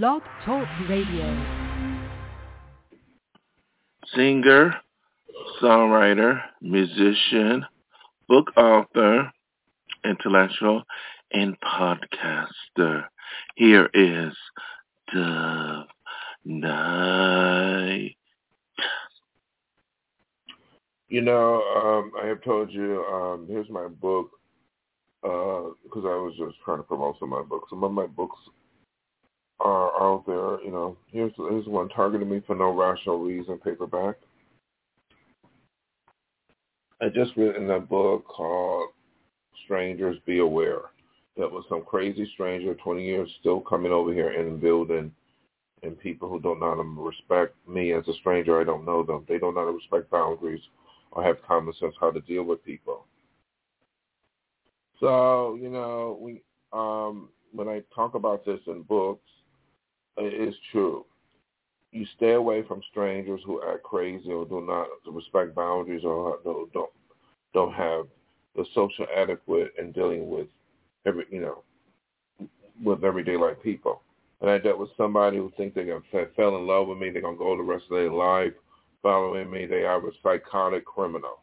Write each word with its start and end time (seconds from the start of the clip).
Blog 0.00 0.22
Talk 0.46 0.66
Radio. 0.88 1.44
Singer, 4.14 4.74
songwriter, 5.60 6.40
musician, 6.62 7.66
book 8.26 8.56
author, 8.56 9.30
intellectual, 10.02 10.82
and 11.34 11.58
podcaster. 11.60 13.04
Here 13.56 13.90
is 13.92 14.32
Dove 15.12 15.84
Night. 16.46 18.16
You 21.10 21.20
know, 21.20 21.62
um, 21.76 22.12
I 22.18 22.28
have 22.28 22.42
told 22.42 22.72
you, 22.72 23.04
um, 23.12 23.46
here's 23.46 23.68
my 23.68 23.88
book, 23.88 24.30
because 25.20 26.04
uh, 26.04 26.08
I 26.08 26.16
was 26.16 26.32
just 26.38 26.56
trying 26.64 26.78
to 26.78 26.82
promote 26.82 27.16
some 27.20 27.34
of 27.34 27.40
my 27.40 27.46
books. 27.46 27.68
Some 27.68 27.84
of 27.84 27.92
my 27.92 28.06
books 28.06 28.38
are 29.62 30.02
out 30.02 30.24
there. 30.26 30.62
You 30.64 30.72
know, 30.72 30.96
here's 31.10 31.32
here's 31.36 31.66
one 31.66 31.88
targeting 31.88 32.28
me 32.28 32.42
for 32.46 32.56
no 32.56 32.70
rational 32.70 33.18
reason 33.18 33.58
paperback. 33.58 34.16
I 37.00 37.08
just 37.08 37.36
written 37.36 37.70
a 37.70 37.80
book 37.80 38.24
called 38.26 38.90
Strangers 39.64 40.18
Be 40.26 40.38
Aware. 40.38 40.82
That 41.36 41.50
was 41.50 41.64
some 41.68 41.82
crazy 41.82 42.30
stranger, 42.34 42.74
20 42.74 43.04
years, 43.04 43.28
still 43.40 43.60
coming 43.60 43.90
over 43.90 44.12
here 44.12 44.30
and 44.30 44.60
building, 44.60 45.10
and 45.82 45.98
people 45.98 46.28
who 46.28 46.38
don't 46.38 46.60
know 46.60 46.70
how 46.70 46.82
to 46.82 47.02
respect 47.02 47.56
me 47.66 47.92
as 47.92 48.06
a 48.06 48.12
stranger, 48.20 48.60
I 48.60 48.64
don't 48.64 48.84
know 48.84 49.02
them. 49.02 49.24
They 49.28 49.38
don't 49.38 49.54
know 49.54 49.60
how 49.62 49.66
to 49.66 49.72
respect 49.72 50.10
boundaries 50.10 50.60
or 51.10 51.24
have 51.24 51.42
common 51.46 51.74
sense 51.80 51.94
how 51.98 52.10
to 52.10 52.20
deal 52.20 52.44
with 52.44 52.64
people. 52.64 53.06
So, 55.00 55.58
you 55.60 55.70
know, 55.70 56.18
we 56.20 56.42
um, 56.72 57.30
when 57.52 57.68
I 57.68 57.82
talk 57.94 58.14
about 58.14 58.44
this 58.44 58.60
in 58.66 58.82
books, 58.82 59.28
is 60.18 60.54
true. 60.70 61.04
You 61.90 62.06
stay 62.16 62.32
away 62.32 62.62
from 62.66 62.82
strangers 62.90 63.40
who 63.44 63.62
act 63.62 63.82
crazy 63.82 64.30
or 64.30 64.46
do 64.46 64.64
not 64.66 64.86
respect 65.06 65.54
boundaries 65.54 66.04
or 66.04 66.38
don't 66.44 66.72
don't, 66.72 66.90
don't 67.54 67.74
have 67.74 68.06
the 68.56 68.64
social 68.74 69.06
adequate 69.14 69.72
in 69.78 69.92
dealing 69.92 70.28
with 70.28 70.46
every 71.06 71.24
you 71.30 71.40
know 71.40 71.62
with 72.82 73.04
everyday 73.04 73.36
life 73.36 73.56
people. 73.62 74.02
And 74.40 74.50
I 74.50 74.58
dealt 74.58 74.78
with 74.78 74.90
somebody 74.96 75.36
who 75.36 75.52
think 75.56 75.74
they 75.74 75.84
got 75.84 76.02
fell 76.10 76.56
in 76.56 76.66
love 76.66 76.88
with 76.88 76.98
me, 76.98 77.10
they're 77.10 77.22
gonna 77.22 77.36
go 77.36 77.56
the 77.56 77.62
rest 77.62 77.84
of 77.90 77.96
their 77.96 78.10
life 78.10 78.52
following 79.02 79.50
me. 79.50 79.66
They 79.66 79.84
are 79.84 79.98
a 79.98 80.10
psychotic 80.22 80.84
criminal. 80.84 81.40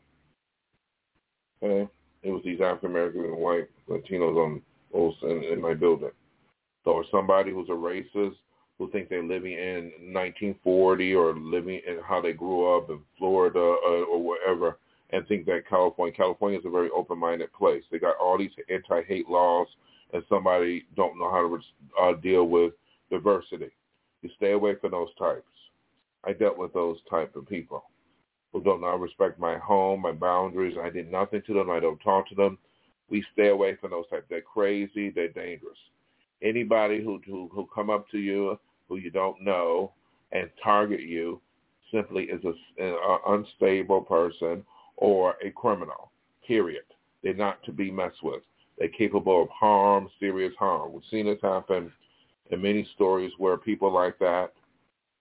Okay, 1.62 1.90
it 2.24 2.32
was 2.32 2.42
these 2.44 2.62
African 2.62 2.92
American 2.92 3.26
and 3.26 3.38
white 3.38 3.70
Latinos 3.90 4.38
on 4.38 4.62
in, 5.24 5.44
in 5.44 5.62
my 5.62 5.74
building. 5.74 6.12
So, 6.84 6.92
or 6.92 7.06
somebody 7.12 7.52
who's 7.52 7.70
a 7.70 7.74
racist 7.74 8.36
who 8.80 8.90
think 8.90 9.10
they're 9.10 9.22
living 9.22 9.52
in 9.52 9.92
1940 10.14 11.14
or 11.14 11.36
living 11.36 11.82
in 11.86 12.00
how 12.04 12.22
they 12.22 12.32
grew 12.32 12.76
up 12.76 12.90
in 12.90 13.00
Florida 13.18 13.60
uh, 13.60 14.06
or 14.06 14.24
wherever 14.24 14.80
and 15.12 15.28
think 15.28 15.46
that 15.46 15.68
California, 15.70 16.14
California 16.16 16.58
is 16.58 16.66
a 16.66 16.70
very 16.70 16.90
open-minded 16.92 17.52
place. 17.52 17.84
They 17.92 18.00
got 18.00 18.16
all 18.18 18.38
these 18.38 18.52
anti-hate 18.70 19.28
laws 19.28 19.68
and 20.14 20.24
somebody 20.30 20.86
don't 20.96 21.20
know 21.20 21.30
how 21.30 21.42
to 21.42 21.60
uh, 22.02 22.20
deal 22.22 22.46
with 22.46 22.74
diversity. 23.12 23.70
You 24.22 24.30
stay 24.38 24.52
away 24.54 24.76
from 24.80 24.92
those 24.92 25.10
types. 25.20 25.44
I 26.24 26.34
dealt 26.34 26.58
with 26.58 26.74
those 26.74 26.98
type 27.10 27.36
of 27.36 27.48
people 27.48 27.84
who 28.54 28.64
don't 28.64 28.82
respect 29.00 29.40
my 29.40 29.58
home, 29.58 30.02
my 30.02 30.12
boundaries. 30.12 30.78
I 30.82 30.90
did 30.90 31.12
nothing 31.12 31.42
to 31.48 31.54
them. 31.54 31.70
I 31.70 31.80
don't 31.80 32.00
talk 32.00 32.28
to 32.30 32.36
them. 32.36 32.58
We 33.10 33.24
stay 33.34 33.50
away 33.50 33.76
from 33.76 33.92
those 33.92 34.08
types. 34.10 34.26
They're 34.30 34.42
crazy. 34.42 35.10
They're 35.10 35.30
dangerous. 35.30 35.78
Anybody 36.42 37.04
who 37.04 37.22
who, 37.26 37.50
who 37.54 37.68
come 37.74 37.90
up 37.90 38.10
to 38.12 38.18
you 38.18 38.58
who 38.90 38.98
you 38.98 39.12
don't 39.12 39.42
know 39.42 39.94
and 40.32 40.50
target 40.62 41.02
you 41.02 41.40
simply 41.94 42.24
is 42.26 42.44
a, 42.44 42.84
an 42.84 43.20
unstable 43.28 44.02
person 44.02 44.64
or 44.98 45.36
a 45.44 45.52
criminal, 45.52 46.12
period. 46.46 46.84
They're 47.24 47.34
not 47.34 47.64
to 47.64 47.72
be 47.72 47.92
messed 47.92 48.24
with. 48.24 48.42
They're 48.78 48.90
capable 48.90 49.44
of 49.44 49.50
harm, 49.50 50.10
serious 50.20 50.54
harm. 50.58 50.94
We've 50.94 51.04
seen 51.10 51.26
this 51.26 51.40
happen 51.42 51.92
in 52.52 52.62
many 52.62 52.88
stories 52.96 53.32
where 53.38 53.58
people 53.58 53.92
like 53.92 54.18
that, 54.20 54.54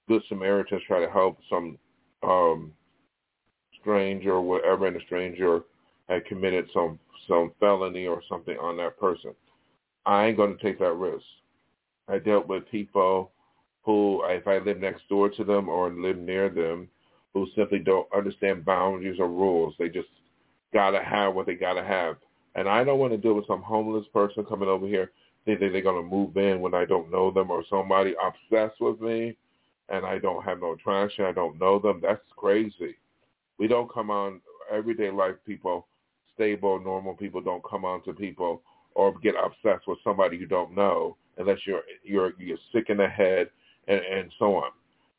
good 0.09 0.23
Samaritans 0.29 0.83
try 0.87 1.01
to 1.05 1.11
help 1.11 1.39
some 1.51 1.79
um, 2.23 2.73
stranger 3.81 4.33
or 4.33 4.43
whatever, 4.43 4.87
and 4.87 4.97
the 4.97 5.01
stranger 5.07 5.63
had 6.09 6.25
committed 6.27 6.69
some 6.73 6.99
some 7.29 7.53
felony 7.61 8.07
or 8.07 8.23
something 8.29 8.57
on 8.59 8.77
that 8.79 8.99
person. 8.99 9.35
I 10.07 10.27
ain't 10.27 10.37
going 10.39 10.57
to 10.57 10.63
take 10.63 10.79
that 10.79 10.95
risk. 10.95 11.25
I 12.09 12.19
dealt 12.19 12.49
with 12.49 12.71
people 12.71 13.33
who, 13.83 14.23
uh, 14.25 14.29
if 14.29 14.47
I 14.47 14.59
live 14.59 14.81
next 14.81 15.09
door 15.09 15.29
to 15.31 15.45
them 15.45 15.69
or 15.69 15.91
live 15.91 16.19
near 16.19 16.49
them, 16.49 16.89
who 17.35 17.47
simply 17.55 17.79
don't 17.79 18.09
understand 18.15 18.65
boundaries 18.65 19.21
or 19.21 19.29
rules. 19.29 19.75
They 19.79 19.89
just 19.89 20.09
gotta 20.73 21.03
have 21.03 21.35
what 21.35 21.47
they 21.47 21.55
gotta 21.55 21.85
have. 21.85 22.17
And 22.55 22.69
I 22.69 22.85
don't 22.85 22.99
want 22.99 23.13
to 23.13 23.19
deal 23.19 23.35
with 23.35 23.47
some 23.47 23.63
homeless 23.63 24.07
person 24.13 24.45
coming 24.45 24.69
over 24.69 24.87
here 24.87 25.13
thinking 25.45 25.73
they're 25.73 25.83
gonna 25.83 26.03
move 26.03 26.37
in 26.37 26.61
when 26.61 26.75
I 26.75 26.85
don't 26.85 27.11
know 27.11 27.31
them 27.31 27.51
or 27.51 27.65
somebody 27.71 28.15
obsessed 28.23 28.81
with 28.81 29.01
me 29.01 29.37
and 29.89 30.05
I 30.05 30.19
don't 30.19 30.45
have 30.45 30.61
no 30.61 30.73
attraction, 30.73 31.25
I 31.25 31.33
don't 31.33 31.59
know 31.59 31.79
them. 31.79 32.01
That's 32.03 32.21
crazy. 32.37 32.97
We 33.59 33.69
don't 33.69 33.93
come 33.93 34.11
on 34.11 34.41
everyday 34.71 35.11
life 35.11 35.37
people, 35.47 35.87
stable, 36.35 36.79
normal 36.81 37.15
people 37.15 37.41
don't 37.41 37.65
come 37.69 37.85
on 37.85 38.03
to 38.05 38.13
people 38.13 38.63
or 38.95 39.19
get 39.21 39.35
obsessed 39.43 39.87
with 39.87 39.99
somebody 40.05 40.37
you 40.37 40.47
don't 40.47 40.75
know 40.75 41.17
unless 41.39 41.59
you're 41.67 41.83
you're 42.03 42.33
you're 42.39 42.59
sick 42.73 42.87
in 42.91 42.99
the 42.99 43.09
head 43.09 43.49
and, 43.89 44.01
and 44.01 44.33
so 44.39 44.57
on. 44.57 44.71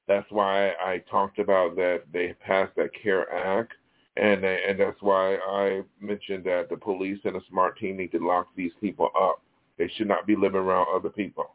That's 0.07 0.29
why 0.31 0.69
I 0.83 1.03
talked 1.09 1.39
about 1.39 1.75
that 1.75 2.03
they 2.11 2.33
passed 2.45 2.75
that 2.77 2.89
CARE 3.01 3.31
Act, 3.31 3.73
and 4.17 4.43
and 4.43 4.79
that's 4.79 5.01
why 5.01 5.35
I 5.35 5.81
mentioned 5.99 6.45
that 6.45 6.69
the 6.69 6.77
police 6.77 7.19
and 7.25 7.35
a 7.35 7.41
smart 7.49 7.77
team 7.77 7.97
need 7.97 8.11
to 8.13 8.25
lock 8.25 8.47
these 8.55 8.71
people 8.81 9.09
up. 9.19 9.41
They 9.77 9.91
should 9.95 10.07
not 10.07 10.25
be 10.25 10.35
living 10.35 10.61
around 10.61 10.87
other 10.93 11.09
people. 11.09 11.51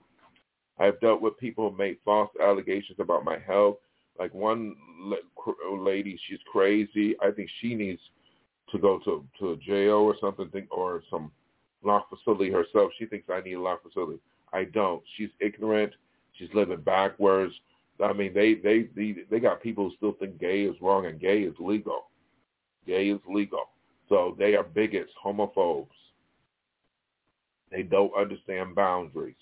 I've 0.79 1.01
dealt 1.01 1.21
with 1.21 1.39
people 1.39 1.71
who 1.71 1.77
made 1.77 1.99
false 2.05 2.31
allegations 2.43 2.99
about 3.01 3.25
my 3.25 3.39
health. 3.39 3.77
Like 4.19 4.33
one 4.33 4.77
lady, 5.73 6.19
she's 6.29 6.39
crazy. 6.51 7.17
I 7.21 7.33
think 7.33 7.51
she 7.61 7.75
needs 7.75 8.01
to 8.71 8.79
go 8.79 9.01
to 9.05 9.25
to 9.41 9.57
jail 9.57 9.97
or 9.97 10.15
something, 10.21 10.67
or 10.71 11.03
some 11.11 11.33
lock 11.83 12.09
facility 12.09 12.53
herself. 12.53 12.93
She 12.99 13.07
thinks 13.07 13.29
I 13.29 13.41
need 13.41 13.55
a 13.55 13.61
lock 13.61 13.83
facility. 13.83 14.21
I 14.53 14.65
don't. 14.65 15.03
She's 15.17 15.31
ignorant. 15.41 15.93
She's 16.35 16.49
living 16.55 16.81
backwards. 16.81 17.55
I 18.03 18.13
mean, 18.13 18.35
they 18.35 18.55
they 18.55 18.89
they, 18.97 19.17
they 19.31 19.41
got 19.41 19.63
people 19.63 19.89
who 19.89 19.97
still 19.97 20.13
think 20.13 20.39
gay 20.39 20.63
is 20.63 20.77
wrong 20.81 21.07
and 21.07 21.21
gay 21.21 21.43
is 21.43 21.55
legal. 21.59 22.07
Gay 22.87 23.11
is 23.11 23.21
legal. 23.29 23.71
So 24.09 24.35
they 24.39 24.55
are 24.55 24.65
bigots, 24.65 25.13
homophobes. 25.25 25.87
They 27.71 27.83
don't 27.83 28.13
understand 28.17 28.75
boundaries. 28.75 29.35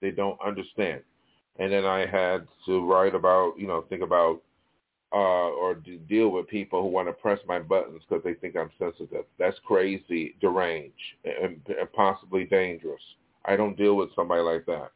They 0.00 0.10
don't 0.10 0.38
understand. 0.44 1.02
And 1.58 1.70
then 1.72 1.84
I 1.84 2.06
had 2.06 2.46
to 2.66 2.84
write 2.90 3.14
about, 3.14 3.54
you 3.58 3.66
know, 3.66 3.84
think 3.88 4.02
about 4.02 4.40
uh, 5.12 5.50
or 5.50 5.74
deal 6.08 6.30
with 6.30 6.48
people 6.48 6.82
who 6.82 6.88
want 6.88 7.06
to 7.06 7.12
press 7.12 7.38
my 7.46 7.58
buttons 7.58 8.00
because 8.08 8.24
they 8.24 8.34
think 8.34 8.56
I'm 8.56 8.70
sensitive. 8.78 9.26
That's 9.38 9.58
crazy, 9.66 10.34
deranged, 10.40 10.94
and, 11.24 11.60
and 11.68 11.92
possibly 11.92 12.44
dangerous. 12.44 13.02
I 13.44 13.56
don't 13.56 13.76
deal 13.76 13.94
with 13.94 14.08
somebody 14.16 14.40
like 14.40 14.64
that. 14.66 14.92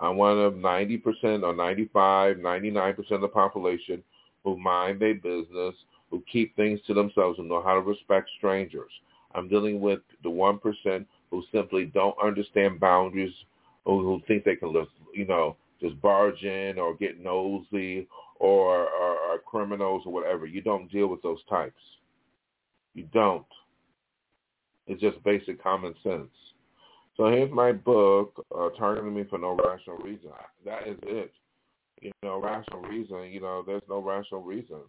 I'm 0.00 0.16
one 0.16 0.38
of 0.38 0.54
90% 0.54 1.42
or 1.42 1.54
95, 1.54 2.36
99% 2.36 3.10
of 3.12 3.20
the 3.20 3.28
population 3.28 4.02
who 4.44 4.58
mind 4.58 5.00
their 5.00 5.14
business, 5.14 5.74
who 6.10 6.22
keep 6.30 6.54
things 6.54 6.80
to 6.86 6.94
themselves 6.94 7.38
and 7.38 7.48
know 7.48 7.62
how 7.62 7.74
to 7.74 7.80
respect 7.80 8.30
strangers. 8.38 8.90
I'm 9.34 9.48
dealing 9.48 9.80
with 9.80 10.00
the 10.22 10.28
1% 10.28 11.06
who 11.30 11.42
simply 11.52 11.86
don't 11.86 12.16
understand 12.22 12.78
boundaries, 12.78 13.32
who, 13.84 14.02
who 14.02 14.22
think 14.26 14.44
they 14.44 14.56
can, 14.56 14.72
just, 14.72 14.90
you 15.12 15.26
know, 15.26 15.56
just 15.80 16.00
barge 16.00 16.42
in 16.42 16.78
or 16.78 16.94
get 16.94 17.20
nosy 17.20 18.06
or 18.38 18.88
are 18.88 19.38
criminals 19.44 20.02
or 20.06 20.12
whatever. 20.12 20.46
You 20.46 20.60
don't 20.60 20.90
deal 20.90 21.06
with 21.08 21.22
those 21.22 21.40
types. 21.48 21.80
You 22.94 23.08
don't. 23.12 23.46
It's 24.86 25.00
just 25.00 25.22
basic 25.24 25.62
common 25.62 25.94
sense. 26.02 26.30
So 27.16 27.28
here's 27.30 27.50
my 27.50 27.72
book, 27.72 28.44
uh, 28.54 28.68
Targeting 28.78 29.14
Me 29.14 29.24
for 29.28 29.38
No 29.38 29.56
Rational 29.56 29.96
Reason. 29.98 30.30
That 30.64 30.86
is 30.86 30.98
it. 31.02 31.32
You 32.02 32.12
know, 32.22 32.38
rational 32.40 32.82
reason, 32.82 33.32
you 33.32 33.40
know, 33.40 33.64
there's 33.66 33.82
no 33.88 34.00
rational 34.00 34.42
reason. 34.42 34.80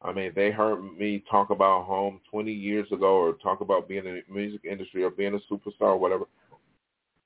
I 0.00 0.12
mean, 0.12 0.30
they 0.36 0.52
heard 0.52 0.80
me 0.96 1.24
talk 1.28 1.50
about 1.50 1.86
home 1.86 2.20
20 2.30 2.52
years 2.52 2.86
ago 2.92 3.16
or 3.16 3.32
talk 3.32 3.62
about 3.62 3.88
being 3.88 4.06
in 4.06 4.22
the 4.28 4.32
music 4.32 4.60
industry 4.64 5.02
or 5.02 5.10
being 5.10 5.34
a 5.34 5.52
superstar 5.52 5.88
or 5.88 5.96
whatever. 5.96 6.26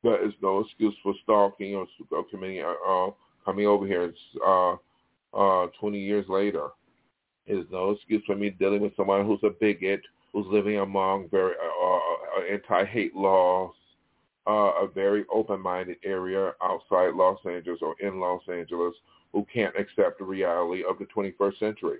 There 0.03 0.27
is 0.27 0.33
no 0.41 0.61
excuse 0.61 0.95
for 1.03 1.13
stalking 1.23 1.75
or, 1.75 1.87
or 2.11 2.25
committing, 2.25 2.63
uh, 2.63 2.75
uh, 2.89 3.11
coming 3.45 3.67
over 3.67 3.87
here 3.87 4.15
uh, 4.47 4.77
uh, 5.35 5.67
20 5.79 5.99
years 5.99 6.25
later. 6.31 6.69
There's 7.47 7.67
no 7.71 7.91
excuse 7.91 8.23
for 8.25 8.37
me 8.37 8.51
dealing 8.51 8.81
with 8.81 8.97
someone 8.97 9.27
who's 9.27 9.41
a 9.43 9.51
bigot, 9.51 10.01
who's 10.33 10.47
living 10.49 10.79
among 10.79 11.29
very 11.29 11.53
uh, 11.63 11.87
uh, 11.87 12.43
anti-hate 12.51 13.15
laws, 13.15 13.75
uh, 14.47 14.73
a 14.83 14.89
very 14.93 15.25
open-minded 15.33 15.97
area 16.05 16.53
outside 16.63 17.15
Los 17.15 17.39
Angeles 17.47 17.81
or 17.83 17.95
in 18.01 18.21
Los 18.21 18.43
Angeles 18.53 18.95
who 19.33 19.47
can't 19.53 19.77
accept 19.77 20.19
the 20.19 20.25
reality 20.25 20.83
of 20.89 20.99
the 20.99 21.07
21st 21.07 21.59
century. 21.59 21.99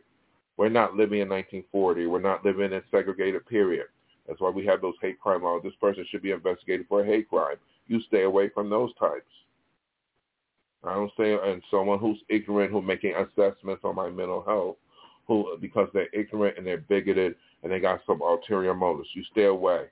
We're 0.57 0.69
not 0.69 0.95
living 0.95 1.21
in 1.21 1.29
1940. 1.29 2.07
We're 2.07 2.21
not 2.21 2.45
living 2.45 2.67
in 2.67 2.73
a 2.75 2.83
segregated 2.91 3.47
period. 3.47 3.87
That's 4.27 4.41
why 4.41 4.51
we 4.51 4.67
have 4.67 4.81
those 4.81 4.95
hate 5.01 5.19
crime 5.21 5.43
laws. 5.43 5.63
This 5.65 5.73
person 5.81 6.05
should 6.11 6.23
be 6.23 6.33
investigated 6.33 6.87
for 6.89 7.03
a 7.03 7.07
hate 7.07 7.29
crime. 7.29 7.57
You 7.87 8.01
stay 8.03 8.23
away 8.23 8.49
from 8.51 8.71
those 8.71 8.91
types. 8.99 9.25
I 10.85 10.95
don't 10.95 11.11
say, 11.17 11.33
and 11.33 11.63
someone 11.71 11.99
who's 11.99 12.19
ignorant, 12.29 12.73
who's 12.73 12.85
making 12.85 13.15
assessments 13.15 13.83
on 13.85 13.95
my 13.95 14.09
mental 14.09 14.43
health, 14.43 14.77
who 15.27 15.57
because 15.61 15.89
they're 15.93 16.09
ignorant 16.13 16.57
and 16.59 16.67
they're 16.67 16.79
bigoted 16.79 17.35
and 17.63 17.71
they 17.71 17.81
got 17.81 18.01
some 18.07 18.23
ulterior 18.23 18.75
motives. 18.75 19.09
You 19.15 19.25
stay 19.31 19.45
away. 19.45 19.87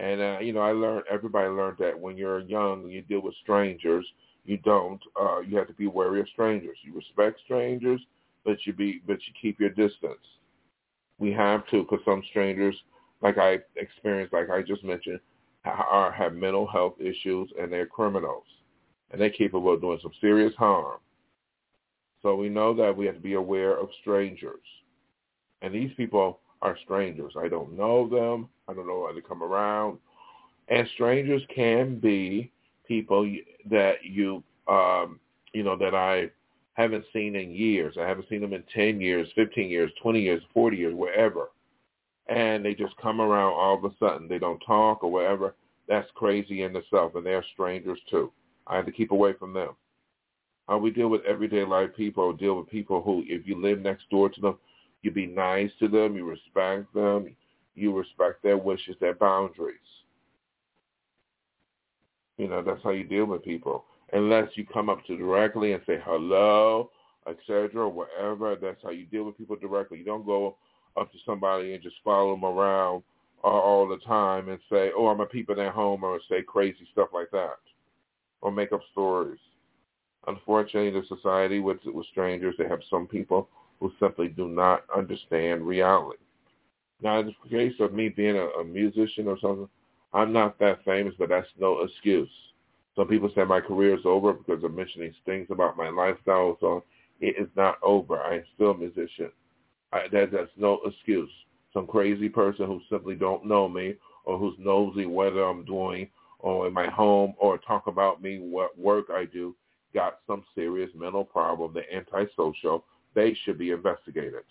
And 0.00 0.20
uh, 0.20 0.38
you 0.40 0.54
know, 0.54 0.60
I 0.60 0.72
learned 0.72 1.04
everybody 1.10 1.48
learned 1.48 1.76
that 1.78 1.98
when 1.98 2.16
you're 2.16 2.40
young 2.40 2.88
you 2.88 3.02
deal 3.02 3.20
with 3.20 3.34
strangers, 3.42 4.06
you 4.46 4.56
don't. 4.56 5.00
Uh, 5.20 5.40
you 5.40 5.58
have 5.58 5.66
to 5.66 5.74
be 5.74 5.86
wary 5.86 6.20
of 6.20 6.28
strangers. 6.32 6.78
You 6.82 6.94
respect 6.94 7.38
strangers, 7.44 8.00
but 8.44 8.56
you 8.64 8.72
be 8.72 9.02
but 9.06 9.18
you 9.26 9.34
keep 9.40 9.60
your 9.60 9.68
distance. 9.68 10.24
We 11.18 11.32
have 11.32 11.66
to, 11.66 11.82
because 11.82 12.00
some 12.06 12.22
strangers, 12.30 12.74
like 13.20 13.36
I 13.36 13.58
experienced, 13.76 14.32
like 14.32 14.48
I 14.48 14.62
just 14.62 14.82
mentioned, 14.82 15.20
are 15.66 16.10
have 16.10 16.32
mental 16.32 16.66
health 16.66 16.94
issues 16.98 17.50
and 17.60 17.70
they're 17.70 17.84
criminals, 17.84 18.44
and 19.10 19.20
they're 19.20 19.28
capable 19.28 19.74
of 19.74 19.82
doing 19.82 19.98
some 20.02 20.12
serious 20.18 20.54
harm. 20.54 20.98
So 22.22 22.36
we 22.36 22.48
know 22.48 22.74
that 22.74 22.96
we 22.96 23.04
have 23.04 23.16
to 23.16 23.20
be 23.20 23.34
aware 23.34 23.78
of 23.78 23.90
strangers, 24.00 24.64
and 25.60 25.74
these 25.74 25.90
people 25.98 26.38
are 26.62 26.78
strangers. 26.84 27.34
I 27.38 27.48
don't 27.48 27.76
know 27.76 28.08
them. 28.08 28.48
I 28.70 28.74
don't 28.74 28.86
know 28.86 29.06
how 29.06 29.12
they 29.12 29.20
come 29.20 29.42
around. 29.42 29.98
And 30.68 30.86
strangers 30.94 31.42
can 31.54 31.98
be 31.98 32.52
people 32.86 33.28
that 33.68 34.04
you, 34.04 34.42
um, 34.68 35.18
you 35.52 35.64
know, 35.64 35.76
that 35.76 35.94
I 35.94 36.30
haven't 36.74 37.04
seen 37.12 37.34
in 37.34 37.50
years. 37.50 37.96
I 38.00 38.06
haven't 38.06 38.28
seen 38.28 38.40
them 38.40 38.52
in 38.52 38.62
10 38.72 39.00
years, 39.00 39.28
15 39.34 39.68
years, 39.68 39.90
20 40.00 40.20
years, 40.20 40.42
40 40.54 40.76
years, 40.76 40.94
wherever. 40.94 41.50
And 42.28 42.64
they 42.64 42.74
just 42.74 42.96
come 42.98 43.20
around 43.20 43.52
all 43.54 43.76
of 43.76 43.84
a 43.84 43.94
sudden. 43.98 44.28
They 44.28 44.38
don't 44.38 44.60
talk 44.60 45.02
or 45.02 45.10
whatever. 45.10 45.56
That's 45.88 46.08
crazy 46.14 46.62
in 46.62 46.76
itself. 46.76 47.16
And 47.16 47.26
they're 47.26 47.44
strangers 47.52 47.98
too. 48.08 48.30
I 48.68 48.76
have 48.76 48.86
to 48.86 48.92
keep 48.92 49.10
away 49.10 49.32
from 49.32 49.52
them. 49.52 49.70
How 50.68 50.78
we 50.78 50.92
deal 50.92 51.08
with 51.08 51.24
everyday 51.24 51.64
life 51.64 51.90
people, 51.96 52.32
deal 52.32 52.56
with 52.56 52.70
people 52.70 53.02
who, 53.02 53.24
if 53.26 53.44
you 53.44 53.60
live 53.60 53.80
next 53.80 54.08
door 54.08 54.28
to 54.28 54.40
them, 54.40 54.58
you 55.02 55.10
be 55.10 55.26
nice 55.26 55.70
to 55.80 55.88
them. 55.88 56.14
You 56.14 56.28
respect 56.28 56.94
them. 56.94 57.34
You 57.80 57.96
respect 57.96 58.42
their 58.42 58.58
wishes, 58.58 58.96
their 59.00 59.14
boundaries. 59.14 59.78
You 62.36 62.48
know, 62.48 62.62
that's 62.62 62.82
how 62.82 62.90
you 62.90 63.04
deal 63.04 63.24
with 63.24 63.42
people. 63.42 63.84
Unless 64.12 64.50
you 64.54 64.66
come 64.66 64.90
up 64.90 65.04
to 65.06 65.16
directly 65.16 65.72
and 65.72 65.82
say 65.86 65.98
hello, 66.04 66.90
etc., 67.26 67.88
whatever. 67.88 68.56
That's 68.60 68.82
how 68.82 68.90
you 68.90 69.06
deal 69.06 69.24
with 69.24 69.38
people 69.38 69.56
directly. 69.56 69.98
You 69.98 70.04
don't 70.04 70.26
go 70.26 70.56
up 70.98 71.10
to 71.12 71.18
somebody 71.24 71.72
and 71.72 71.82
just 71.82 71.96
follow 72.04 72.34
them 72.34 72.44
around 72.44 73.02
all 73.42 73.88
the 73.88 73.96
time 74.06 74.50
and 74.50 74.58
say, 74.70 74.90
oh, 74.94 75.08
I'm 75.08 75.20
a 75.20 75.26
peep 75.26 75.48
in 75.48 75.56
their 75.56 75.70
home 75.70 76.04
or 76.04 76.20
say 76.28 76.42
crazy 76.42 76.86
stuff 76.92 77.08
like 77.14 77.30
that 77.30 77.56
or 78.42 78.52
make 78.52 78.72
up 78.72 78.80
stories. 78.92 79.38
Unfortunately, 80.26 80.90
the 80.90 81.06
society 81.06 81.60
with, 81.60 81.78
with 81.86 82.06
strangers, 82.08 82.54
they 82.58 82.68
have 82.68 82.80
some 82.90 83.06
people 83.06 83.48
who 83.80 83.90
simply 83.98 84.28
do 84.28 84.48
not 84.48 84.84
understand 84.94 85.66
reality. 85.66 86.18
Now, 87.02 87.20
in 87.20 87.26
the 87.26 87.48
case 87.48 87.74
of 87.80 87.92
me 87.92 88.08
being 88.08 88.36
a, 88.36 88.46
a 88.60 88.64
musician 88.64 89.26
or 89.26 89.38
something, 89.40 89.68
I'm 90.12 90.32
not 90.32 90.58
that 90.58 90.84
famous, 90.84 91.14
but 91.18 91.28
that's 91.28 91.46
no 91.58 91.80
excuse. 91.82 92.28
Some 92.96 93.08
people 93.08 93.30
say 93.34 93.44
my 93.44 93.60
career 93.60 93.94
is 93.94 94.04
over 94.04 94.32
because 94.32 94.62
of 94.64 94.74
mentioning 94.74 95.14
things 95.24 95.46
about 95.50 95.76
my 95.76 95.88
lifestyle. 95.88 96.56
So 96.60 96.84
it 97.20 97.36
is 97.38 97.48
not 97.56 97.78
over. 97.82 98.20
I 98.20 98.36
am 98.36 98.44
still 98.54 98.72
a 98.72 98.76
musician. 98.76 99.30
I, 99.92 100.08
that, 100.12 100.32
that's 100.32 100.50
no 100.56 100.80
excuse. 100.84 101.30
Some 101.72 101.86
crazy 101.86 102.28
person 102.28 102.66
who 102.66 102.80
simply 102.90 103.14
don't 103.14 103.46
know 103.46 103.68
me 103.68 103.94
or 104.24 104.38
who's 104.38 104.56
nosy 104.58 105.06
whether 105.06 105.44
I'm 105.44 105.64
doing 105.64 106.08
or 106.40 106.66
in 106.66 106.72
my 106.72 106.88
home 106.88 107.34
or 107.38 107.58
talk 107.58 107.86
about 107.86 108.22
me, 108.22 108.38
what 108.38 108.78
work 108.78 109.06
I 109.10 109.24
do, 109.24 109.54
got 109.94 110.18
some 110.26 110.44
serious 110.54 110.90
mental 110.94 111.24
problem, 111.24 111.74
they're 111.74 111.84
antisocial, 111.94 112.84
they 113.14 113.36
should 113.44 113.58
be 113.58 113.70
investigated. 113.70 114.44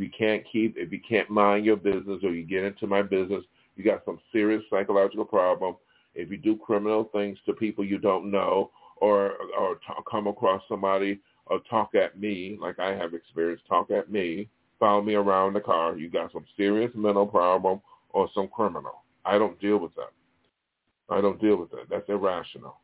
If 0.00 0.04
you 0.04 0.12
can't 0.16 0.42
keep, 0.50 0.78
if 0.78 0.90
you 0.92 1.00
can't 1.06 1.28
mind 1.28 1.66
your 1.66 1.76
business 1.76 2.20
or 2.22 2.30
you 2.30 2.42
get 2.42 2.64
into 2.64 2.86
my 2.86 3.02
business, 3.02 3.44
you 3.76 3.84
got 3.84 4.02
some 4.06 4.18
serious 4.32 4.62
psychological 4.70 5.26
problem. 5.26 5.76
If 6.14 6.30
you 6.30 6.38
do 6.38 6.56
criminal 6.56 7.10
things 7.12 7.36
to 7.44 7.52
people 7.52 7.84
you 7.84 7.98
don't 7.98 8.30
know 8.30 8.70
or 8.96 9.32
or 9.58 9.78
talk, 9.86 10.10
come 10.10 10.26
across 10.26 10.62
somebody 10.70 11.20
or 11.44 11.60
talk 11.68 11.94
at 11.94 12.18
me, 12.18 12.56
like 12.58 12.78
I 12.78 12.94
have 12.94 13.12
experienced, 13.12 13.66
talk 13.68 13.90
at 13.90 14.10
me, 14.10 14.48
follow 14.78 15.02
me 15.02 15.16
around 15.16 15.52
the 15.52 15.60
car, 15.60 15.98
you 15.98 16.08
got 16.08 16.32
some 16.32 16.46
serious 16.56 16.90
mental 16.94 17.26
problem 17.26 17.82
or 18.08 18.30
some 18.34 18.48
criminal. 18.48 19.02
I 19.26 19.36
don't 19.36 19.60
deal 19.60 19.76
with 19.76 19.94
that. 19.96 20.12
I 21.10 21.20
don't 21.20 21.38
deal 21.42 21.56
with 21.56 21.70
that. 21.72 21.90
That's 21.90 22.08
irrational. 22.08 22.78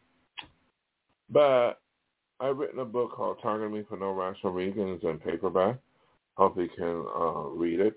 But 1.30 1.80
I've 2.40 2.58
written 2.58 2.80
a 2.80 2.84
book 2.84 3.12
called 3.12 3.38
Target 3.40 3.72
Me 3.72 3.84
for 3.88 3.96
No 3.96 4.10
Rational 4.12 4.52
Reasons 4.52 5.00
in 5.02 5.18
paperback. 5.18 5.78
Hope 6.36 6.58
you 6.58 6.68
can 6.76 7.04
uh, 7.18 7.48
read 7.48 7.80
it. 7.80 7.96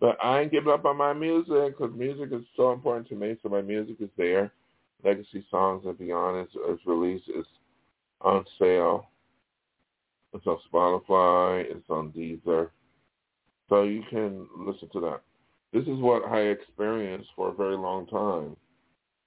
But 0.00 0.16
I 0.22 0.40
ain't 0.40 0.52
giving 0.52 0.72
up 0.72 0.84
on 0.84 0.96
my 0.96 1.12
music 1.12 1.78
because 1.78 1.94
music 1.96 2.30
is 2.32 2.44
so 2.56 2.72
important 2.72 3.08
to 3.08 3.14
me. 3.14 3.36
So 3.42 3.48
my 3.48 3.62
music 3.62 3.96
is 4.00 4.10
there. 4.16 4.52
Legacy 5.04 5.44
Songs 5.50 5.84
and 5.86 5.98
Beyond 5.98 6.48
is, 6.48 6.54
is 6.70 6.78
released. 6.86 7.24
It's 7.28 7.48
on 8.20 8.44
sale. 8.58 9.08
It's 10.32 10.46
on 10.46 10.58
Spotify. 10.72 11.64
It's 11.68 11.88
on 11.88 12.10
Deezer. 12.10 12.70
So 13.68 13.82
you 13.82 14.02
can 14.10 14.46
listen 14.56 14.88
to 14.92 15.00
that. 15.00 15.20
This 15.72 15.84
is 15.84 16.00
what 16.00 16.24
I 16.30 16.40
experienced 16.40 17.30
for 17.34 17.48
a 17.48 17.54
very 17.54 17.76
long 17.76 18.06
time 18.06 18.56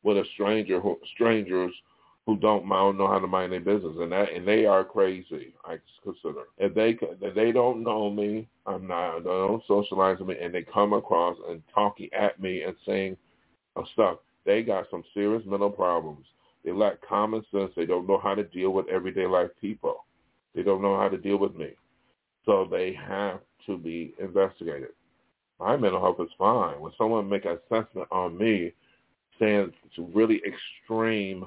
with 0.04 0.18
a 0.18 0.26
stranger, 0.34 0.80
who, 0.80 1.00
strangers 1.14 1.72
who 2.26 2.38
don't 2.38 2.68
know 2.68 3.08
how 3.08 3.20
to 3.20 3.28
mind 3.28 3.52
their 3.52 3.60
business, 3.60 3.94
and 4.00 4.12
that 4.12 4.34
and 4.34 4.48
they 4.48 4.66
are 4.66 4.84
crazy. 4.84 5.54
I 5.64 5.78
consider 6.04 6.46
if 6.58 6.74
they 6.74 6.98
if 7.22 7.36
they 7.36 7.52
don't 7.52 7.84
know 7.84 8.10
me, 8.10 8.48
I'm 8.66 8.88
not. 8.88 9.20
They 9.20 9.30
don't 9.30 9.64
socialize 9.68 10.20
with 10.20 10.30
me, 10.30 10.36
and 10.42 10.54
they 10.54 10.64
come 10.64 10.94
across 10.94 11.38
and 11.50 11.62
talking 11.74 12.10
at 12.14 12.42
me 12.42 12.64
and 12.64 12.76
saying 12.86 13.18
stuff. 13.94 14.18
They 14.46 14.64
got 14.64 14.86
some 14.90 15.04
serious 15.14 15.44
mental 15.46 15.70
problems. 15.70 16.26
They 16.64 16.72
lack 16.72 17.02
common 17.08 17.46
sense. 17.52 17.72
They 17.76 17.86
don't 17.86 18.08
know 18.08 18.20
how 18.22 18.34
to 18.34 18.44
deal 18.44 18.72
with 18.72 18.88
everyday 18.90 19.28
life 19.28 19.50
people. 19.62 20.06
They 20.56 20.64
don't 20.64 20.82
know 20.82 20.98
how 20.98 21.10
to 21.10 21.18
deal 21.18 21.38
with 21.38 21.56
me. 21.56 21.72
So 22.46 22.68
they 22.70 22.94
have 23.08 23.40
to 23.68 23.78
be 23.78 24.14
investigated. 24.20 24.90
My 25.60 25.78
mental 25.78 26.02
health 26.02 26.18
is 26.20 26.34
fine. 26.38 26.80
When 26.80 26.92
someone 26.98 27.30
make 27.30 27.46
an 27.46 27.58
assessment 27.70 28.08
on 28.12 28.38
me, 28.38 28.74
saying 29.40 29.72
it's 29.86 30.16
really 30.16 30.42
extreme 30.46 31.46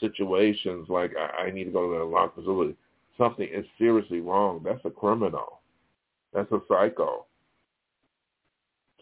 situations 0.00 0.88
like 0.88 1.12
I, 1.16 1.44
I 1.44 1.50
need 1.50 1.64
to 1.64 1.70
go 1.70 1.90
to 1.90 2.02
a 2.02 2.04
locked 2.04 2.36
facility, 2.36 2.76
something 3.18 3.48
is 3.52 3.64
seriously 3.78 4.20
wrong. 4.20 4.62
That's 4.64 4.84
a 4.84 4.90
criminal. 4.90 5.60
That's 6.32 6.50
a 6.52 6.60
psycho. 6.68 7.26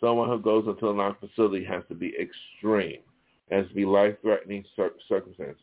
Someone 0.00 0.28
who 0.28 0.38
goes 0.40 0.66
into 0.66 0.88
a 0.88 0.90
locked 0.90 1.20
facility 1.20 1.64
has 1.64 1.82
to 1.88 1.94
be 1.94 2.14
extreme. 2.20 3.00
It 3.48 3.56
has 3.56 3.68
to 3.68 3.74
be 3.74 3.84
life-threatening 3.84 4.64
cir- 4.76 4.94
circumstances. 5.08 5.58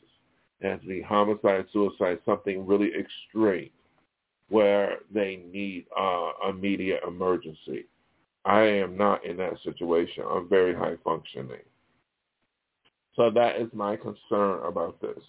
It 0.59 0.69
has 0.69 0.81
to 0.81 0.87
be 0.87 1.01
homicide, 1.01 1.65
suicide, 1.73 2.19
something 2.25 2.65
really 2.65 2.91
extreme 2.97 3.69
where 4.49 4.97
they 5.13 5.43
need 5.51 5.85
uh, 5.97 6.31
immediate 6.49 7.01
emergency. 7.07 7.85
I 8.43 8.61
am 8.61 8.97
not 8.97 9.25
in 9.25 9.37
that 9.37 9.53
situation. 9.63 10.23
I'm 10.29 10.49
very 10.49 10.75
high 10.75 10.97
functioning. 11.03 11.61
So 13.15 13.29
that 13.31 13.57
is 13.57 13.67
my 13.73 13.95
concern 13.97 14.65
about 14.65 15.01
this. 15.01 15.23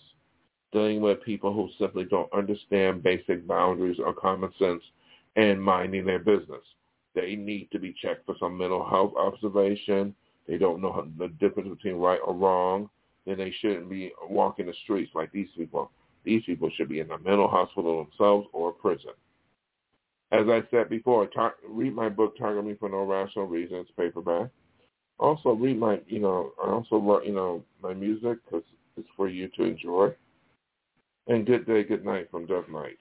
Dealing 0.73 1.01
with 1.01 1.23
people 1.23 1.53
who 1.53 1.69
simply 1.79 2.05
don't 2.05 2.33
understand 2.33 3.03
basic 3.03 3.47
boundaries 3.47 3.99
or 4.05 4.15
common 4.15 4.51
sense 4.59 4.83
and 5.37 5.62
minding 5.62 6.05
their 6.07 6.19
business. 6.19 6.62
They 7.15 7.35
need 7.37 7.71
to 7.73 7.79
be 7.79 7.95
checked 8.01 8.25
for 8.25 8.35
some 8.39 8.57
mental 8.57 8.89
health 8.89 9.12
observation. 9.17 10.15
They 10.49 10.57
don't 10.57 10.81
know 10.81 11.07
the 11.19 11.29
difference 11.29 11.69
between 11.69 11.97
right 11.97 12.21
or 12.25 12.35
wrong. 12.35 12.89
Then 13.27 13.39
they 13.39 13.53
shouldn't 13.61 13.91
be 13.91 14.12
walking 14.29 14.67
the 14.67 14.75
streets 14.85 15.12
like 15.15 15.31
these 15.33 15.49
people. 15.57 15.91
These 16.25 16.45
people 16.45 16.71
should 16.75 16.89
be 16.89 17.01
in 17.01 17.11
a 17.11 17.19
mental 17.19 17.49
hospital 17.49 18.05
themselves 18.05 18.49
or 18.53 18.73
prison. 18.73 19.12
As 20.31 20.47
I 20.49 20.62
said 20.71 20.89
before, 20.89 21.27
tar- 21.27 21.57
read 21.69 21.95
my 21.95 22.09
book, 22.09 22.39
Target 22.39 22.65
Me 22.65 22.75
for 22.79 22.89
No 22.89 23.05
Rational 23.05 23.47
Reasons, 23.47 23.89
paperback 23.99 24.49
also 25.23 25.50
read 25.50 25.79
my, 25.79 26.00
you 26.07 26.19
know, 26.19 26.52
I 26.62 26.69
also 26.69 26.97
write, 26.97 27.26
you 27.26 27.35
know, 27.35 27.62
my 27.83 27.95
music 27.95 28.38
because 28.45 28.64
it's 28.97 29.09
for 29.17 29.29
you 29.29 29.49
to 29.57 29.62
enjoy. 29.64 30.09
And 31.29 31.47
good 31.47 31.67
day, 31.67 31.85
good 31.85 32.05
night 32.05 32.29
from 32.31 32.47
Dove 32.47 32.69
Night. 32.69 32.99